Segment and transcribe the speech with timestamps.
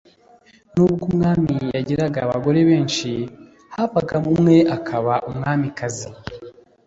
[0.75, 3.09] n’ubwo umwami yagiraga abagore benshi,
[3.73, 6.09] havagamo umwe akaba Umwamikazi.